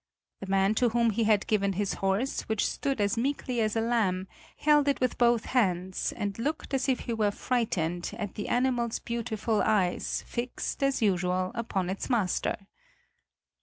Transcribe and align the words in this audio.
The 0.39 0.47
man 0.47 0.73
to 0.81 0.89
whom 0.89 1.11
he 1.11 1.25
had 1.25 1.45
given 1.45 1.73
his 1.73 1.93
horse, 2.01 2.49
which 2.49 2.67
stood 2.67 2.99
as 2.99 3.17
meekly 3.19 3.61
as 3.61 3.75
a 3.75 3.81
lamb, 3.81 4.27
held 4.57 4.87
it 4.87 4.99
with 4.99 5.19
both 5.19 5.45
hands 5.45 6.11
and 6.17 6.39
looked 6.39 6.73
as 6.73 6.89
if 6.89 7.01
he 7.01 7.13
were 7.13 7.29
frightened 7.29 8.09
at 8.17 8.33
the 8.33 8.47
animal's 8.47 8.97
beautiful 8.97 9.61
eyes 9.61 10.23
fixed, 10.25 10.81
as 10.81 11.03
usual, 11.03 11.51
upon 11.53 11.87
its 11.87 12.09
master. 12.09 12.65